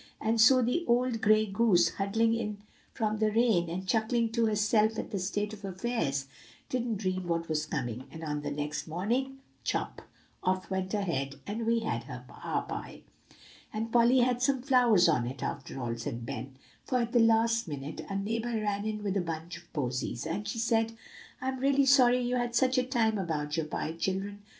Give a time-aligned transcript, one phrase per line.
[0.19, 2.57] "And so the old gray goose, huddling in
[2.91, 6.25] from the rain, and chuckling to herself at the state of affairs,
[6.69, 10.01] didn't dream what was coming; and on the next morning, chop
[10.41, 13.03] off went her head and we had our pie."
[13.71, 17.67] "And Polly had some flowers on it, after all," said Ben; "for, at the last
[17.67, 20.93] minute, a neighbor ran in with a bunch of posies; and she said:
[21.41, 24.41] 'I'm real sorry you had such a time about your pie, children.